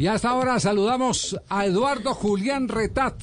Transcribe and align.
Y 0.00 0.06
hasta 0.06 0.30
ahora 0.30 0.58
saludamos 0.58 1.36
a 1.50 1.66
Eduardo 1.66 2.14
Julián 2.14 2.68
Retat, 2.68 3.20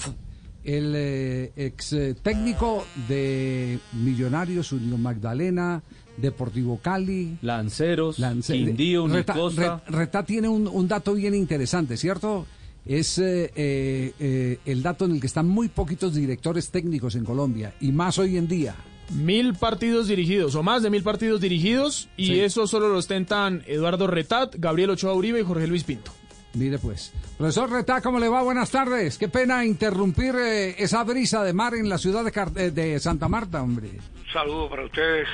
el 0.64 0.94
eh, 0.96 1.52
ex 1.56 1.94
eh, 1.94 2.14
técnico 2.22 2.86
de 3.08 3.80
Millonarios, 3.94 4.72
Unión 4.74 5.02
Magdalena, 5.02 5.82
Deportivo 6.18 6.78
Cali. 6.80 7.40
Lanceros, 7.42 8.20
Lance- 8.20 8.54
Quindío, 8.54 9.08
Retat, 9.08 9.38
Unicosa. 9.38 9.82
Re- 9.88 9.92
Retat 9.98 10.28
tiene 10.28 10.50
un, 10.50 10.68
un 10.68 10.88
dato 10.88 11.16
bien 11.16 11.34
interesante, 11.34 11.98
¿cierto? 11.98 12.46
Es 12.86 13.18
eh, 13.18 13.52
eh, 13.56 14.14
eh, 14.20 14.60
el 14.68 14.84
dato 14.84 15.06
en 15.06 15.14
el 15.14 15.20
que 15.20 15.26
están 15.26 15.48
muy 15.50 15.70
poquitos 15.70 16.14
directores 16.14 16.70
técnicos 16.70 17.16
en 17.16 17.26
Colombia, 17.26 17.74
y 17.82 17.92
más 17.92 18.20
hoy 18.20 18.38
en 18.38 18.48
día. 18.48 18.76
Mil 19.16 19.56
partidos 19.56 20.10
dirigidos, 20.10 20.54
o 20.54 20.62
más 20.62 20.84
de 20.84 20.92
mil 20.92 21.02
partidos 21.02 21.42
dirigidos, 21.42 22.08
y 22.18 22.28
Sí. 22.28 22.40
eso 22.40 22.68
solo 22.68 22.88
lo 22.90 22.98
ostentan 23.00 23.64
Eduardo 23.66 24.06
Retat, 24.06 24.54
Gabriel 24.60 24.92
Ochoa 24.92 25.16
Uribe 25.16 25.40
y 25.40 25.44
Jorge 25.44 25.66
Luis 25.66 25.84
Pinto. 25.84 26.12
Mire 26.58 26.80
pues. 26.80 27.14
Profesor 27.38 27.70
Retá, 27.72 28.02
¿cómo 28.02 28.20
le 28.20 28.28
va? 28.30 28.42
Buenas 28.42 28.72
tardes. 28.72 29.18
Qué 29.18 29.28
pena 29.28 29.64
interrumpir 29.66 30.36
eh, 30.36 30.76
esa 30.82 31.04
brisa 31.04 31.44
de 31.44 31.54
mar 31.54 31.76
en 31.76 31.88
la 31.88 31.98
ciudad 31.98 32.24
de, 32.26 32.32
Car- 32.32 32.52
eh, 32.56 32.72
de 32.72 33.00
Santa 33.00 33.28
Marta, 33.28 33.62
hombre. 33.62 33.90
Un 33.90 34.34
saludo 34.34 34.70
para 34.70 34.86
ustedes, 34.86 35.28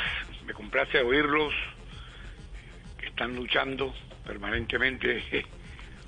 me 0.46 0.54
complace 0.54 1.00
oírlos, 1.00 1.54
que 3.00 3.08
están 3.08 3.36
luchando 3.36 3.94
permanentemente 4.26 5.24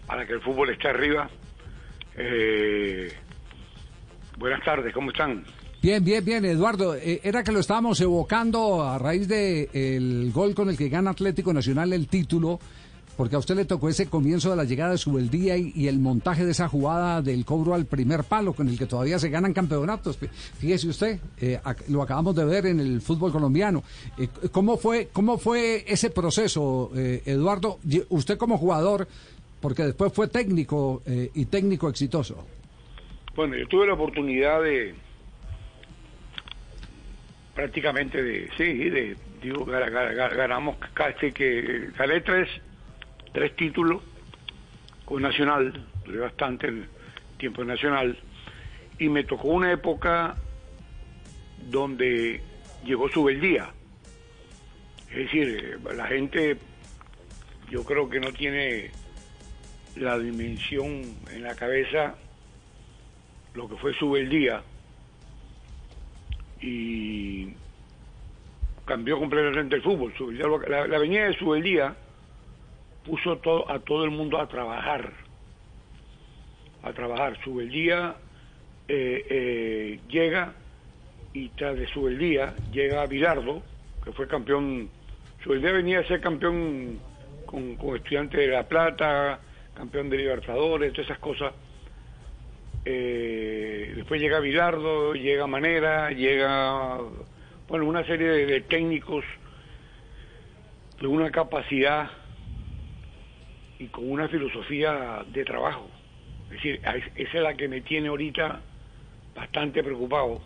para 0.08 0.26
que 0.28 0.34
el 0.34 0.42
fútbol 0.42 0.70
esté 0.72 0.90
arriba. 0.90 1.30
Eh, 2.18 3.12
buenas 4.38 4.64
tardes, 4.64 4.94
¿cómo 4.94 5.12
están? 5.12 5.44
Bien, 5.82 6.04
bien, 6.04 6.26
bien, 6.26 6.46
Eduardo. 6.46 6.96
eh, 6.96 7.22
era 7.24 7.44
que 7.44 7.52
lo 7.52 7.60
estábamos 7.60 8.00
evocando 8.02 8.84
a 8.84 8.98
raíz 8.98 9.28
de 9.28 9.70
el 9.74 10.32
gol 10.34 10.56
con 10.56 10.70
el 10.70 10.78
que 10.78 10.90
gana 10.90 11.12
Atlético 11.12 11.54
Nacional 11.54 11.94
el 11.94 12.08
título, 12.08 12.60
porque 13.18 13.36
a 13.36 13.40
usted 13.40 13.56
le 13.56 13.66
tocó 13.66 13.90
ese 13.90 14.08
comienzo 14.08 14.50
de 14.50 14.56
la 14.56 14.64
llegada 14.64 14.92
de 14.92 14.98
Subeldía 14.98 15.58
y, 15.58 15.72
y 15.76 15.88
el 15.88 16.00
montaje 16.00 16.44
de 16.46 16.52
esa 16.52 16.68
jugada 16.68 17.22
del 17.22 17.46
cobro 17.46 17.74
al 17.74 17.86
primer 17.86 18.24
palo, 18.24 18.54
con 18.54 18.68
el 18.68 18.78
que 18.78 18.86
todavía 18.86 19.20
se 19.20 19.30
ganan 19.30 19.54
campeonatos. 19.54 20.20
Fí- 20.20 20.30
Fíjese 20.30 20.88
usted, 20.90 21.20
eh, 21.40 21.60
lo 21.90 22.02
acabamos 22.02 22.36
de 22.36 22.46
ver 22.46 22.66
en 22.66 22.80
el 22.80 23.02
fútbol 23.02 23.32
colombiano. 23.32 23.84
Eh, 24.18 24.28
¿Cómo 24.52 24.78
fue, 24.78 25.10
cómo 25.14 25.38
fue 25.38 25.84
ese 25.88 26.10
proceso, 26.10 26.92
eh, 26.96 27.22
Eduardo? 27.26 27.80
Usted 28.10 28.38
como 28.38 28.58
jugador, 28.58 29.08
porque 29.62 29.84
después 29.84 30.12
fue 30.14 30.28
técnico 30.28 31.02
eh, 31.06 31.30
y 31.34 31.46
técnico 31.46 31.90
exitoso. 31.90 32.46
Bueno, 33.36 33.56
yo 33.58 33.68
tuve 33.68 33.88
la 33.88 33.94
oportunidad 33.94 34.62
de 34.64 34.96
prácticamente 37.54 38.22
de, 38.22 38.50
sí, 38.58 38.90
de, 38.90 39.16
digo, 39.42 39.66
ga- 39.66 39.90
ga- 39.90 40.14
ga- 40.14 40.36
ganamos 40.36 40.76
casi 40.94 41.32
que, 41.32 41.90
gané 41.98 42.22
tres, 42.22 42.50
tres 43.36 43.54
títulos 43.58 44.02
con 45.04 45.22
Nacional, 45.22 45.86
duré 46.06 46.20
bastante 46.20 46.68
el 46.68 46.88
tiempo 47.38 47.66
Nacional, 47.66 48.18
y 48.98 49.10
me 49.10 49.26
tocó 49.26 49.50
una 49.50 49.74
época 49.74 50.36
donde 51.70 52.42
llegó 52.86 53.10
Subeldía. 53.10 53.70
Es 55.12 55.18
decir, 55.18 55.78
eh, 55.84 55.94
la 55.96 56.08
gente, 56.08 56.58
yo 57.70 57.84
creo 57.84 58.10
que 58.10 58.22
no 58.22 58.32
tiene 58.32 58.92
la 59.98 60.18
dimensión 60.18 61.04
en 61.32 61.44
la 61.44 61.56
cabeza 61.56 62.16
lo 63.54 63.68
que 63.70 63.76
fue 63.76 63.94
Subeldía 63.96 64.62
y 66.62 67.50
cambió 68.86 69.20
completamente 69.20 69.76
el 69.76 69.82
fútbol. 69.82 70.14
Lo- 70.38 70.60
la, 70.60 70.88
la 70.88 70.98
venida 71.00 71.26
de 71.26 71.38
Subeldía 71.38 71.96
puso 73.06 73.40
a 73.70 73.80
todo 73.80 74.04
el 74.04 74.12
mundo 74.12 74.40
a 74.40 74.48
trabajar, 74.48 75.14
a 76.84 76.92
trabajar. 76.94 77.38
Subeldía 77.44 78.16
eh, 78.88 79.26
eh, 79.30 80.00
llega 80.10 80.54
y 81.34 81.50
tras 81.50 81.78
de 81.78 81.88
Subeldía 81.88 82.56
llega 82.72 83.06
Bilardo, 83.06 83.62
que 84.04 84.12
fue 84.12 84.28
campeón. 84.28 84.90
Subeldía 85.44 85.72
venía 85.72 86.00
a 86.00 86.04
ser 86.08 86.20
campeón 86.20 87.00
con, 87.46 87.76
con 87.76 87.96
Estudiantes 87.96 88.40
de 88.40 88.48
La 88.48 88.68
Plata, 88.68 89.40
campeón 89.76 90.10
de 90.10 90.18
Libertadores, 90.18 90.92
todas 90.94 91.08
esas 91.08 91.20
cosas. 91.20 91.54
Eh, 92.86 93.94
después 93.96 94.22
llega 94.22 94.40
Bilardo, 94.40 95.14
llega 95.14 95.48
Manera, 95.48 96.12
llega, 96.12 97.00
bueno, 97.68 97.86
una 97.86 98.06
serie 98.06 98.28
de 98.28 98.62
técnicos 98.62 99.26
de 101.02 101.08
una 101.08 101.30
capacidad 101.32 102.10
y 103.80 103.88
con 103.88 104.10
una 104.10 104.28
filosofía 104.28 105.24
de 105.28 105.44
trabajo. 105.46 105.90
Es 106.46 106.52
decir, 106.58 106.82
a- 106.86 106.96
esa 106.96 107.38
es 107.38 107.44
la 107.44 107.56
que 107.56 107.68
me 107.68 107.82
tiene 107.82 108.08
ahorita 108.10 108.62
bastante 109.36 109.84
preocupado, 109.84 110.42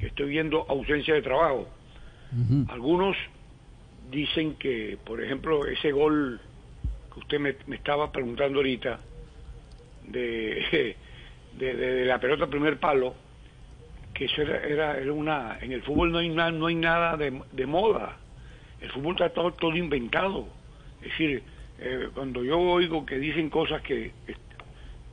estoy 0.00 0.28
viendo 0.28 0.66
ausencia 0.68 1.14
de 1.14 1.22
trabajo. 1.22 1.68
Algunos 2.68 3.16
dicen 4.10 4.54
que, 4.56 4.98
por 5.04 5.22
ejemplo, 5.22 5.66
ese 5.66 5.90
gol 5.92 6.40
que 7.12 7.20
usted 7.20 7.38
me, 7.40 7.56
me 7.66 7.76
estaba 7.76 8.12
preguntando 8.12 8.58
ahorita, 8.58 9.00
de, 10.04 10.96
de, 11.58 11.74
de- 11.74 11.94
de 11.94 12.04
la 12.04 12.20
pelota 12.20 12.44
al 12.44 12.50
primer 12.50 12.78
palo, 12.78 13.14
que 14.12 14.26
eso 14.26 14.42
era, 14.42 14.62
era, 14.64 14.98
era 14.98 15.12
una... 15.12 15.58
En 15.60 15.72
el 15.72 15.82
fútbol 15.82 16.12
no 16.12 16.18
hay, 16.18 16.28
na- 16.28 16.50
no 16.50 16.66
hay 16.66 16.74
nada 16.74 17.16
de, 17.16 17.40
de 17.52 17.66
moda. 17.66 18.16
El 18.80 18.90
fútbol 18.90 19.14
está 19.14 19.30
todo, 19.30 19.52
todo 19.52 19.74
inventado. 19.76 20.48
Es 21.00 21.08
decir, 21.10 21.42
eh, 21.78 22.08
cuando 22.14 22.42
yo 22.44 22.58
oigo 22.58 23.04
que 23.06 23.18
dicen 23.18 23.50
cosas 23.50 23.82
que... 23.82 24.12
eh, 24.26 24.34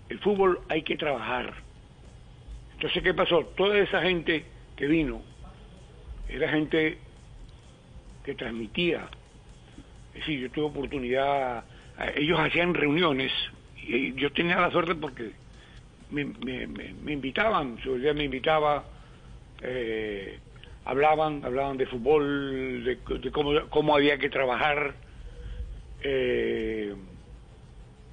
El 0.10 0.20
fútbol 0.20 0.60
hay 0.70 0.84
que 0.84 0.96
trabajar. 0.98 1.54
Entonces, 2.74 3.02
¿qué 3.04 3.14
pasó? 3.14 3.46
Toda 3.56 3.78
esa 3.80 4.02
gente 4.02 4.46
que 4.76 4.88
vino 4.88 5.22
era 6.28 6.50
gente 6.50 7.00
que 8.24 8.36
transmitía. 8.36 9.10
Es 10.14 10.20
decir, 10.20 10.40
yo 10.40 10.52
tuve 10.52 10.66
oportunidad, 10.66 11.66
eh, 12.00 12.14
ellos 12.18 12.40
hacían 12.40 12.74
reuniones 12.74 13.32
y 13.76 14.14
yo 14.16 14.32
tenía 14.32 14.60
la 14.60 14.72
suerte 14.72 14.96
porque 14.96 15.32
me, 16.12 16.26
me, 16.26 16.68
me- 16.68 16.94
me 16.94 17.12
invitaban, 17.14 17.80
su 17.84 17.96
me 17.98 18.24
invitaba, 18.24 18.86
eh, 19.62 20.40
hablaban, 20.86 21.44
hablaban 21.44 21.78
de 21.78 21.86
fútbol, 21.88 22.84
de, 22.84 22.96
de 23.20 23.32
cómo, 23.32 23.68
cómo 23.70 23.96
había 23.96 24.18
que 24.18 24.30
trabajar. 24.30 24.96
Eh, 26.04 26.96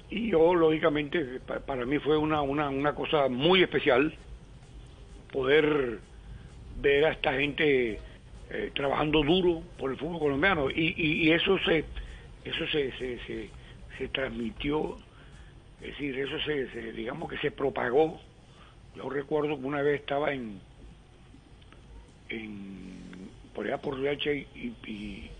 y 0.09 0.29
yo, 0.31 0.53
lógicamente, 0.53 1.39
pa- 1.41 1.59
para 1.61 1.85
mí 1.85 1.97
fue 1.99 2.17
una, 2.17 2.41
una, 2.41 2.69
una 2.69 2.93
cosa 2.95 3.29
muy 3.29 3.63
especial 3.63 4.13
poder 5.31 5.99
ver 6.81 7.05
a 7.05 7.11
esta 7.11 7.33
gente 7.33 7.99
eh, 8.49 8.71
trabajando 8.75 9.23
duro 9.23 9.63
por 9.77 9.91
el 9.91 9.97
fútbol 9.97 10.19
colombiano. 10.19 10.69
Y, 10.69 10.93
y, 10.97 11.27
y 11.27 11.31
eso 11.31 11.57
se 11.59 11.85
eso 12.43 12.67
se, 12.67 12.91
se, 12.93 13.19
se, 13.25 13.49
se 13.97 14.07
transmitió 14.09 14.97
es 15.79 15.87
decir 15.89 16.17
eso 16.19 16.39
se, 16.41 16.67
se- 16.71 16.91
digamos 16.93 17.29
que 17.29 17.37
se 17.37 17.51
propagó. 17.51 18.19
Yo 18.95 19.09
recuerdo 19.09 19.57
que 19.57 19.65
una 19.65 19.81
vez 19.81 20.01
estaba 20.01 20.33
en 20.33 20.61
en 22.29 23.29
por 23.53 23.65
allá 23.65 23.77
por 23.77 23.99
Riache 23.99 24.47
y, 24.55 24.67
y, 24.87 25.31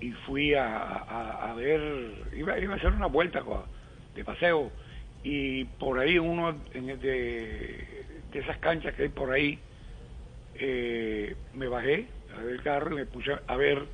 y 0.00 0.12
fui 0.12 0.54
a, 0.54 0.86
a, 0.86 1.54
ver 1.54 1.80
iba, 2.32 2.58
iba 2.58 2.74
a 2.74 2.76
hacer 2.76 2.92
una 2.92 3.06
vuelta 3.06 3.42
de 4.14 4.24
paseo 4.24 4.72
y 5.22 5.64
por 5.64 5.98
ahí 5.98 6.18
uno 6.18 6.64
en 6.72 6.88
el 6.90 7.00
de, 7.00 8.06
esas 8.32 8.58
canchas 8.58 8.94
que 8.94 9.04
hay 9.04 9.08
por 9.08 9.30
ahí 9.32 9.58
eh, 10.54 11.36
me 11.54 11.68
bajé 11.68 12.06
a 12.34 12.42
ver 12.42 12.54
el 12.54 12.62
carro 12.62 12.92
y 12.92 12.96
me 12.96 13.06
puse 13.06 13.32
a 13.46 13.56
ver 13.56 13.86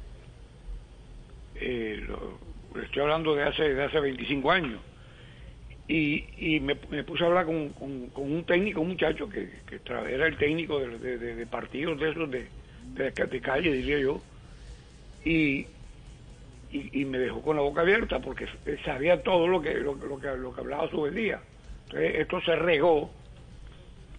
eh, 1.54 2.06
estoy 2.82 3.02
hablando 3.02 3.34
de 3.34 3.44
hace 3.44 3.74
de 3.74 3.82
hace 3.84 4.00
25 4.00 4.50
años 4.50 4.80
y, 5.86 6.56
y 6.56 6.60
me, 6.60 6.78
me 6.90 7.04
puse 7.04 7.24
a 7.24 7.26
hablar 7.26 7.46
con, 7.46 7.70
con- 7.70 8.10
un 8.14 8.44
técnico, 8.44 8.80
un 8.80 8.88
muchacho 8.88 9.28
que, 9.28 9.62
que 9.66 9.80
era 9.86 10.26
el 10.26 10.38
técnico 10.38 10.78
de, 10.80 11.18
de- 11.18 11.46
partidos 11.46 12.00
de 12.00 12.10
esos 12.10 12.30
de, 12.30 12.48
de 12.80 13.40
calle, 13.40 13.72
diría 13.72 13.98
yo, 13.98 14.22
y, 15.24 15.66
y, 16.74 17.04
me 17.04 17.18
dejó 17.18 17.40
con 17.40 17.56
la 17.56 17.62
boca 17.62 17.82
abierta 17.82 18.18
porque 18.20 18.46
sabía 18.84 19.22
todo 19.22 19.46
lo 19.46 19.62
que, 19.62 19.74
lo, 19.74 19.98
que- 19.98 20.06
lo 20.36 20.52
que, 20.52 20.60
hablaba 20.60 20.90
sobre 20.90 21.10
el 21.10 21.14
día. 21.16 21.40
Entonces 21.84 22.14
esto 22.16 22.40
se 22.40 22.56
regó 22.56 23.12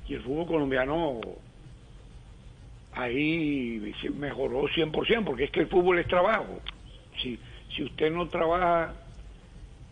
y 0.08 0.14
el 0.14 0.22
fútbol 0.22 0.48
colombiano 0.48 1.20
ahí 2.94 3.94
mejoró 4.14 4.68
100%, 4.70 5.26
porque 5.26 5.46
es 5.46 5.52
que 5.52 5.62
el 5.62 5.68
fútbol 5.68 6.00
es 6.00 6.08
trabajo. 6.08 6.62
Si, 7.22 7.38
si 7.76 7.84
usted 7.84 8.10
no 8.12 8.30
trabaja 8.30 8.96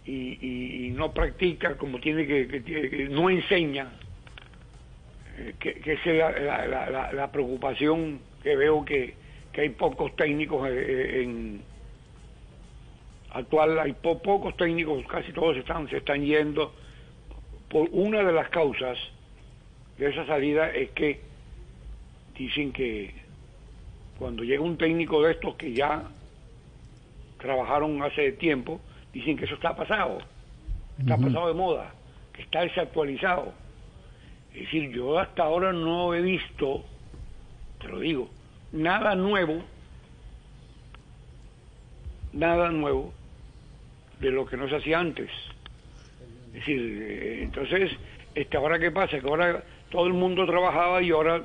y, 0.06 0.88
y- 0.88 0.92
no 0.92 1.14
practica 1.14 1.78
como 1.78 2.00
tiene 2.00 2.26
que, 2.26 2.48
que 2.48 2.64
que- 2.64 3.10
no 3.10 3.30
enseña, 3.30 3.92
eh, 5.38 5.56
que, 5.60 5.74
que 5.76 5.94
es 5.94 6.06
la, 6.06 6.32
la- 6.32 6.68
la- 6.68 7.12
la- 7.12 7.32
preocupación 7.32 8.22
que 8.42 8.56
veo 8.56 8.86
que, 8.86 9.18
que 9.52 9.62
hay 9.62 9.70
pocos 9.70 10.16
técnicos 10.16 10.70
eh, 10.70 11.24
en, 11.24 11.73
actual 13.34 13.80
hay 13.80 13.94
pocos 13.94 14.56
técnicos, 14.56 15.06
casi 15.08 15.32
todos 15.34 15.58
están, 15.58 15.90
se 15.90 15.98
están 15.98 16.24
yendo. 16.24 16.74
Por 17.70 17.90
una 17.92 18.24
de 18.24 18.32
las 18.32 18.50
causas 18.50 18.98
de 19.98 20.10
esa 20.10 20.26
salida 20.26 20.70
es 20.70 20.92
que 20.92 21.22
dicen 22.38 22.72
que 22.72 23.14
cuando 24.20 24.44
llega 24.44 24.62
un 24.62 24.78
técnico 24.78 25.24
de 25.24 25.34
estos 25.34 25.56
que 25.56 25.74
ya 25.74 26.04
trabajaron 27.40 28.02
hace 28.04 28.32
tiempo, 28.34 28.80
dicen 29.12 29.36
que 29.36 29.46
eso 29.46 29.56
está 29.56 29.76
pasado, 29.76 30.20
está 31.00 31.18
pasado 31.18 31.48
de 31.48 31.54
moda, 31.54 31.94
que 32.32 32.44
está 32.44 32.62
desactualizado. 32.62 33.54
Es 34.54 34.62
decir, 34.62 34.92
yo 34.92 35.18
hasta 35.18 35.44
ahora 35.44 35.74
no 35.74 36.14
he 36.14 36.22
visto, 36.22 36.84
te 37.82 37.88
lo 37.88 38.00
digo, 38.00 38.30
nada 38.72 39.16
nuevo, 39.16 39.64
nada 42.32 42.70
nuevo 42.70 43.14
de 44.20 44.32
lo 44.32 44.46
que 44.46 44.58
no 44.58 44.68
se 44.70 44.78
hacía 44.78 45.00
antes. 45.00 45.30
Es 46.48 46.60
decir, 46.60 47.02
eh, 47.02 47.44
entonces, 47.44 47.92
este, 48.36 48.58
ahora 48.58 48.78
qué 48.78 48.92
pasa, 48.92 49.20
que 49.20 49.28
ahora 49.28 49.64
todo 49.90 50.06
el 50.08 50.14
mundo 50.14 50.46
trabajaba 50.46 51.02
y 51.02 51.12
ahora 51.12 51.42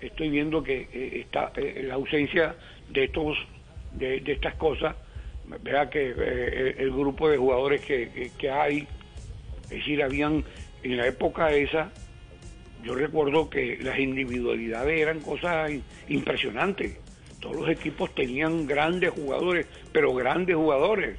estoy 0.00 0.28
viendo 0.28 0.62
que 0.62 0.88
eh, 0.92 1.20
está 1.20 1.52
eh, 1.56 1.84
la 1.86 1.94
ausencia 1.94 2.54
de 2.90 3.04
estos 3.04 3.36
de, 3.92 4.22
estas 4.26 4.54
cosas. 4.56 4.94
Vea 5.62 5.90
que 5.90 6.08
el 6.78 6.90
grupo 6.90 7.28
de 7.28 7.36
jugadores 7.36 7.82
que, 7.82 8.30
que, 8.38 8.50
hay 8.50 8.88
es 9.64 9.68
decir 9.68 10.02
habían 10.02 10.42
en 10.82 10.96
la 10.96 11.06
época 11.06 11.52
esa 11.52 11.92
yo 12.82 12.94
recuerdo 12.94 13.50
que 13.50 13.78
las 13.82 13.98
individualidades 13.98 14.98
eran 14.98 15.20
cosas 15.20 15.70
impresionantes. 16.08 16.98
Todos 17.40 17.56
los 17.56 17.68
equipos 17.68 18.14
tenían 18.14 18.66
grandes 18.66 19.10
jugadores 19.10 19.66
pero 19.92 20.14
grandes 20.14 20.56
jugadores 20.56 21.18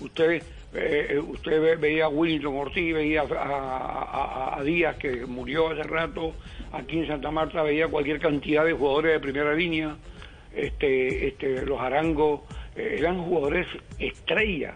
ustedes 0.00 0.44
eh, 0.78 1.18
usted 1.18 1.78
veía 1.78 2.04
a 2.04 2.08
Willington 2.08 2.54
Ortiz, 2.54 2.94
veía 2.94 3.22
a, 3.22 4.60
Díaz 4.62 4.96
que 4.96 5.24
murió 5.24 5.70
hace 5.70 5.84
rato, 5.84 6.34
aquí 6.72 6.98
en 6.98 7.06
Santa 7.06 7.30
Marta 7.30 7.62
veía 7.62 7.88
cualquier 7.88 8.20
cantidad 8.20 8.64
de 8.64 8.72
jugadores 8.72 9.12
de 9.14 9.20
primera 9.20 9.54
línea, 9.54 9.96
este, 10.54 11.28
este, 11.28 11.64
los 11.64 11.80
Arangos, 11.80 12.40
eh, 12.74 12.96
eran 12.98 13.22
jugadores 13.22 13.66
estrella. 13.98 14.74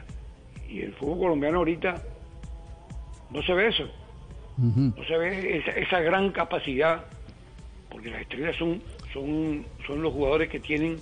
Y 0.69 0.83
el 0.83 0.93
fútbol 0.95 1.19
colombiano 1.19 1.59
ahorita 1.59 2.03
no 3.31 3.43
se 3.43 3.53
ve 3.53 3.69
eso, 3.69 3.91
no 4.57 5.05
se 5.05 5.19
ve 5.19 5.59
esa, 5.59 5.73
esa, 5.73 6.01
gran 6.01 6.31
capacidad, 6.31 7.05
porque 7.91 8.11
las 8.11 8.23
estrellas 8.23 8.57
son, 8.57 8.81
son, 9.13 9.67
son 9.87 10.01
los 10.01 10.13
jugadores 10.13 10.49
que 10.49 10.61
tienen, 10.61 10.99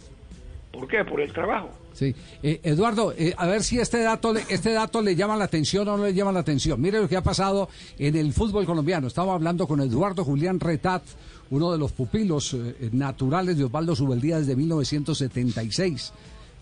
¿por 0.72 0.88
qué? 0.88 1.04
Por 1.04 1.20
el 1.20 1.32
trabajo. 1.32 1.70
Sí. 1.92 2.14
Eh, 2.42 2.60
Eduardo, 2.62 3.12
eh, 3.16 3.34
a 3.36 3.46
ver 3.46 3.62
si 3.62 3.80
este 3.80 4.00
dato, 4.02 4.34
este 4.48 4.72
dato 4.72 5.02
le 5.02 5.16
llama 5.16 5.36
la 5.36 5.44
atención 5.44 5.88
o 5.88 5.96
no 5.96 6.04
le 6.04 6.14
llama 6.14 6.32
la 6.32 6.40
atención. 6.40 6.80
Mire 6.80 7.00
lo 7.00 7.08
que 7.08 7.16
ha 7.16 7.22
pasado 7.22 7.68
en 7.98 8.14
el 8.16 8.32
fútbol 8.32 8.66
colombiano. 8.66 9.08
Estamos 9.08 9.34
hablando 9.34 9.66
con 9.66 9.80
Eduardo 9.80 10.24
Julián 10.24 10.60
Retat, 10.60 11.02
uno 11.50 11.72
de 11.72 11.78
los 11.78 11.92
pupilos 11.92 12.54
eh, 12.54 12.90
naturales 12.92 13.58
de 13.58 13.64
Osvaldo 13.64 13.96
Subeldía 13.96 14.38
desde 14.38 14.54
1976. 14.54 16.12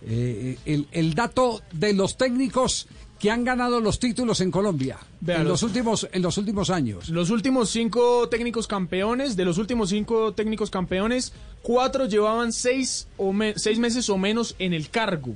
el, 0.07 0.89
el 0.93 1.15
dato 1.15 1.61
de 1.73 1.93
los 1.93 2.17
técnicos 2.17 2.87
que 3.19 3.31
han 3.31 3.45
ganado 3.45 3.81
los 3.81 3.99
títulos 3.99 4.41
en 4.41 4.51
Colombia 4.51 4.99
en 5.27 5.49
los 5.49 5.63
últimos 5.63 6.09
en 6.13 6.23
los 6.23 6.39
últimos 6.39 6.71
años. 6.71 7.09
Los 7.09 7.31
últimos 7.31 7.71
cinco 7.71 8.29
técnicos 8.29 8.67
campeones, 8.67 9.37
de 9.37 9.45
los 9.45 9.59
últimos 9.59 9.91
cinco 9.91 10.33
técnicos 10.33 10.71
campeones, 10.71 11.33
cuatro 11.63 12.07
llevaban 12.07 12.53
seis 12.53 13.09
o 13.17 13.33
seis 13.57 13.79
meses 13.79 14.09
o 14.11 14.19
menos 14.19 14.55
en 14.59 14.73
el 14.73 14.91
cargo. 14.91 15.35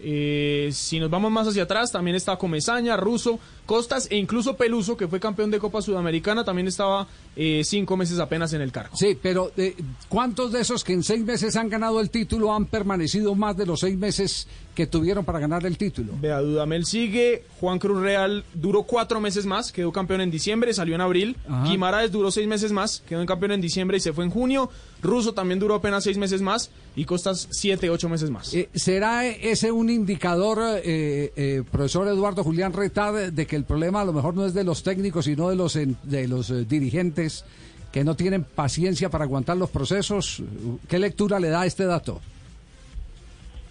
Eh, 0.00 0.70
si 0.72 0.98
nos 0.98 1.10
vamos 1.10 1.30
más 1.30 1.46
hacia 1.48 1.64
atrás, 1.64 1.92
también 1.92 2.16
está 2.16 2.36
Comesaña, 2.36 2.96
Russo, 2.96 3.38
Costas 3.66 4.08
e 4.10 4.16
incluso 4.16 4.56
Peluso, 4.56 4.96
que 4.96 5.08
fue 5.08 5.20
campeón 5.20 5.50
de 5.50 5.58
Copa 5.58 5.82
Sudamericana, 5.82 6.42
también 6.42 6.68
estaba 6.68 7.06
eh, 7.36 7.62
cinco 7.64 7.96
meses 7.96 8.18
apenas 8.18 8.52
en 8.54 8.62
el 8.62 8.72
cargo. 8.72 8.96
Sí, 8.96 9.18
pero 9.20 9.52
eh, 9.56 9.76
¿cuántos 10.08 10.52
de 10.52 10.60
esos 10.60 10.82
que 10.84 10.94
en 10.94 11.02
seis 11.02 11.22
meses 11.22 11.54
han 11.56 11.68
ganado 11.68 12.00
el 12.00 12.08
título 12.08 12.54
han 12.54 12.64
permanecido 12.64 13.34
más 13.34 13.56
de 13.56 13.66
los 13.66 13.80
seis 13.80 13.98
meses 13.98 14.48
que 14.74 14.86
tuvieron 14.86 15.24
para 15.24 15.38
ganar 15.38 15.66
el 15.66 15.76
título? 15.76 16.14
Vea, 16.18 16.40
Dudamel 16.40 16.86
sigue, 16.86 17.44
Juan 17.60 17.78
Cruz 17.78 18.00
Real 18.00 18.44
duró 18.54 18.84
cuatro 18.84 19.20
meses 19.20 19.44
más, 19.44 19.70
quedó 19.70 19.92
campeón 19.92 20.22
en 20.22 20.30
diciembre, 20.30 20.72
salió 20.72 20.94
en 20.94 21.02
abril. 21.02 21.36
Guimaraes 21.64 22.10
duró 22.10 22.30
seis 22.30 22.46
meses 22.46 22.72
más, 22.72 23.02
quedó 23.06 23.20
en 23.20 23.26
campeón 23.26 23.52
en 23.52 23.60
diciembre 23.60 23.98
y 23.98 24.00
se 24.00 24.12
fue 24.14 24.24
en 24.24 24.30
junio. 24.30 24.70
Russo 25.02 25.34
también 25.34 25.58
duró 25.58 25.74
apenas 25.74 26.04
seis 26.04 26.16
meses 26.16 26.40
más 26.40 26.70
y 26.96 27.04
Costas 27.04 27.48
siete, 27.50 27.90
ocho 27.90 28.08
meses 28.08 28.30
más. 28.30 28.54
¿Será 28.74 29.26
ese 29.26 29.72
un 29.72 29.87
indicador, 29.90 30.58
eh, 30.84 31.32
eh, 31.36 31.62
profesor 31.70 32.08
Eduardo 32.08 32.44
Julián 32.44 32.72
Retad, 32.72 33.30
de 33.30 33.46
que 33.46 33.56
el 33.56 33.64
problema 33.64 34.00
a 34.00 34.04
lo 34.04 34.12
mejor 34.12 34.34
no 34.34 34.46
es 34.46 34.54
de 34.54 34.64
los 34.64 34.82
técnicos, 34.82 35.24
sino 35.24 35.48
de 35.50 35.56
los, 35.56 35.74
de 35.74 36.28
los 36.28 36.50
eh, 36.50 36.64
dirigentes 36.64 37.44
que 37.92 38.04
no 38.04 38.16
tienen 38.16 38.44
paciencia 38.44 39.08
para 39.08 39.24
aguantar 39.24 39.56
los 39.56 39.70
procesos? 39.70 40.42
¿Qué 40.88 40.98
lectura 40.98 41.40
le 41.40 41.48
da 41.48 41.66
este 41.66 41.84
dato? 41.84 42.20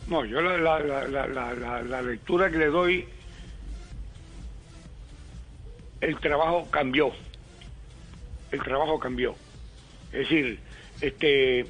No, 0.08 0.25
yo 0.25 0.42
la, 0.42 0.58
la, 0.58 1.81
la 1.84 2.02
lectura 2.02 2.50
que 2.50 2.58
le 2.58 2.68
doy, 2.68 3.06
el 6.02 6.19
trabajo 6.19 6.68
cambió. 6.72 7.12
El 8.52 8.62
trabajo 8.64 9.00
cambió. 9.00 9.36
Es 10.12 10.19
decir, 10.30 10.60
este 11.02 11.66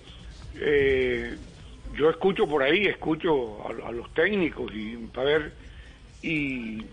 yo 1.97 2.09
escucho 2.11 2.47
por 2.47 2.61
ahí, 2.61 2.85
escucho 2.85 3.67
a, 3.67 3.91
los 3.91 4.13
técnicos 4.13 4.71
y 4.73 4.95
para 5.13 5.25
ver, 5.25 5.51
y 6.21 6.85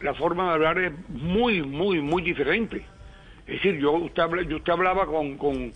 la, 0.00 0.14
forma 0.14 0.48
de 0.48 0.50
hablar 0.52 0.78
es 0.78 0.92
muy, 1.10 1.62
muy, 1.62 2.00
muy 2.00 2.22
diferente. 2.22 2.82
Es 3.46 3.56
decir, 3.56 3.78
yo 3.78 3.92
usted, 3.92 4.24
yo 4.48 4.56
usted 4.56 4.72
hablaba 4.72 5.04
con, 5.04 5.36
con, 5.36 5.72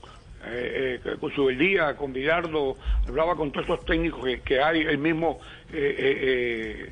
eh, 0.47 1.01
eh 1.05 1.17
con 1.21 1.33
Subeldía, 1.35 1.97
con 1.97 2.15
Villardo, 2.15 2.79
hablaba 3.07 3.37
con 3.37 3.53
todos 3.53 3.67
esos 3.67 3.85
técnicos 3.85 4.27
que, 4.43 4.61
hay, 4.61 4.81
el 4.81 4.97
mismo, 4.97 5.39
eh, 5.73 6.91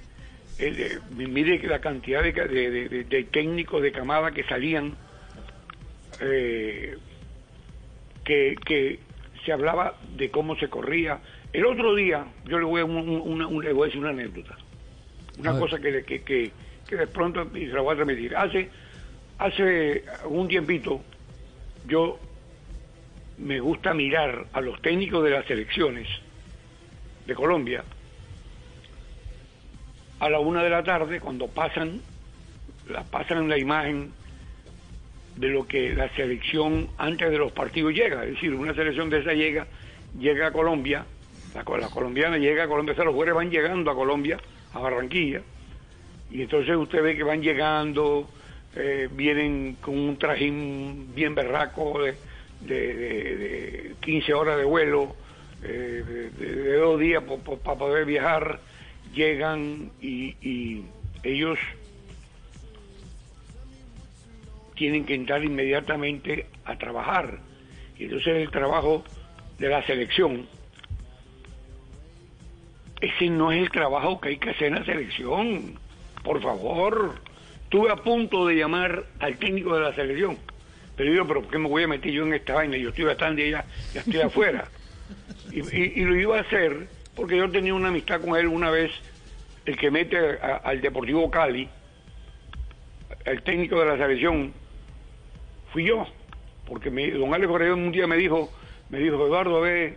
eh, 0.59 0.99
mire 1.17 1.67
la 1.67 1.81
cantidad 1.81 2.23
de, 2.23 2.33
de, 2.33 3.05
de, 3.05 3.25
técnicos 3.25 3.83
de 3.83 3.91
camada 3.91 4.33
que 4.33 4.45
salían, 4.45 4.95
que, 8.25 8.57
que 8.67 8.99
se 9.45 9.53
hablaba 9.53 9.95
de 10.17 10.31
cómo 10.31 10.57
se 10.57 10.69
corría. 10.69 11.21
El 11.53 11.67
otro 11.67 11.95
día, 11.95 12.27
yo 12.45 12.59
le 12.59 12.65
voy 12.65 12.81
a, 12.81 12.85
le 12.85 13.73
voy 13.73 13.83
a 13.83 13.87
decir 13.87 14.01
una 14.01 14.11
anécdota, 14.11 14.57
una 15.39 15.59
cosa 15.59 15.79
que, 15.79 16.05
que, 16.05 16.23
que, 16.23 16.97
de 16.97 17.07
pronto, 17.07 17.49
y 17.55 17.67
se 17.67 17.73
la 17.73 17.81
voy 17.81 17.95
a 17.95 17.97
transmitir. 17.97 18.37
Hace, 18.37 18.69
hace 19.39 20.05
un 20.27 20.49
tiempito, 20.49 21.01
yo 21.87 22.19
me 23.39 23.61
gusta 23.61 23.95
mirar 23.95 24.47
a 24.53 24.61
los 24.61 24.81
técnicos 24.83 25.25
de 25.25 25.31
las 25.31 25.51
elecciones 25.51 26.09
de 27.27 27.35
Colombia 27.35 27.85
a 30.21 30.31
la 30.31 30.39
una 30.39 30.63
de 30.63 30.71
la 30.71 30.85
tarde 30.85 31.19
cuando 31.19 31.49
pasan 31.49 32.01
la 32.89 33.03
pasan 33.03 33.49
la 33.49 33.59
imagen 33.59 34.13
de 35.37 35.49
lo 35.49 35.67
que 35.67 35.95
la 35.95 36.09
selección 36.15 36.89
antes 36.99 37.31
de 37.31 37.39
los 37.39 37.53
partidos 37.53 37.93
llega. 37.93 38.25
Es 38.25 38.35
decir, 38.35 38.55
una 38.55 38.75
selección 38.75 39.11
de 39.11 39.21
esa 39.21 39.33
llega, 39.33 39.67
llega 40.19 40.49
a 40.49 40.53
Colombia, 40.53 41.05
la, 41.55 41.65
colombiana 41.65 42.39
llega 42.39 42.65
a 42.65 42.69
Colombia, 42.69 42.95
los 42.95 43.07
jugadores 43.07 43.35
van 43.35 43.51
llegando 43.51 43.91
a 43.91 43.95
Colombia, 43.95 44.39
a 44.73 44.79
Barranquilla, 44.79 45.43
y 46.31 46.43
entonces 46.43 46.77
usted 46.77 47.03
ve 47.03 47.17
que 47.17 47.23
van 47.23 47.43
llegando, 47.43 48.29
eh, 48.75 49.09
vienen 49.13 49.77
con 49.81 49.99
un 49.99 50.17
trajín 50.17 51.15
bien 51.15 51.35
berraco 51.35 52.03
de, 52.03 52.15
de, 52.61 53.95
15 54.01 54.35
horas 54.35 54.57
de 54.57 54.65
vuelo, 54.65 55.15
eh, 55.63 56.31
de, 56.39 56.77
dos 56.77 56.99
días 56.99 57.23
para 57.63 57.79
poder 57.79 58.07
viajar, 58.07 58.61
llegan 59.15 59.91
y, 60.01 60.37
y 60.41 60.85
ellos 61.23 61.59
tienen 64.75 65.05
que 65.05 65.15
entrar 65.15 65.45
inmediatamente 65.45 66.47
a 66.65 66.77
trabajar. 66.77 67.39
Y 67.99 68.05
entonces 68.05 68.37
el 68.37 68.51
trabajo 68.51 69.05
de 69.59 69.69
la 69.69 69.85
selección, 69.87 70.47
ese 73.01 73.31
no 73.31 73.53
es 73.53 73.63
el 73.63 73.71
trabajo 73.71 74.21
que 74.21 74.31
hay 74.31 74.39
que 74.39 74.51
hacer 74.51 74.69
en 74.69 74.75
la 74.75 74.85
selección. 74.85 75.79
Por 76.23 76.41
favor, 76.41 77.21
estuve 77.65 77.91
a 77.91 77.97
punto 77.97 78.47
de 78.47 78.57
llamar 78.57 79.05
al 79.19 79.37
técnico 79.39 79.75
de 79.75 79.83
la 79.83 79.95
selección. 79.95 80.39
Pero 80.97 81.13
yo, 81.13 81.27
pero 81.27 81.43
¿por 81.43 81.51
qué 81.51 81.59
me 81.59 81.69
voy 81.69 81.83
a 81.85 81.89
meter 81.89 82.13
yo 82.13 82.25
en 82.25 82.35
esta 82.35 82.55
vaina? 82.55 82.77
Yo 82.77 82.91
estoy 82.91 83.05
bastante 83.05 83.51
ya, 83.51 83.65
ya 83.93 84.01
estoy 84.01 84.21
afuera. 84.25 84.69
Y, 85.51 86.05
lo 86.05 86.17
iba 86.17 86.39
a 86.39 86.41
hacer 86.41 86.89
porque 87.15 87.37
yo 87.37 87.51
tenía 87.51 87.75
una 87.75 87.89
amistad 87.89 88.21
con 88.21 88.37
él 88.37 88.47
una 88.47 88.71
vez, 88.71 88.91
el 89.67 89.77
que 89.77 89.91
mete 89.91 90.17
al 90.41 90.81
Deportivo 90.81 91.31
Cali, 91.31 91.69
el 93.25 93.43
técnico 93.43 93.81
de 93.81 93.87
la 93.87 93.97
selección, 93.97 94.53
fui 95.73 95.85
yo, 95.85 96.07
porque 96.67 96.91
me, 96.91 97.11
don 97.11 97.35
Alex 97.35 97.49
Correa 97.49 97.75
un 97.75 97.93
día 97.93 98.07
me 98.07 98.17
dijo, 98.17 98.51
me 98.91 98.99
dijo, 98.99 99.27
Eduardo, 99.27 99.57
a 99.57 99.61
ver, 99.61 99.95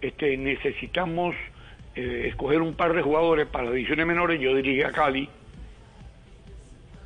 este, 0.00 0.36
necesitamos 0.36 1.34
eh, 1.94 2.26
escoger 2.28 2.60
un 2.60 2.74
par 2.74 2.92
de 2.92 3.02
jugadores 3.02 3.46
para 3.46 3.64
las 3.64 3.74
divisiones 3.74 4.06
menores, 4.06 4.40
yo 4.40 4.54
dirigí 4.54 4.82
a 4.82 4.90
Cali. 4.90 5.28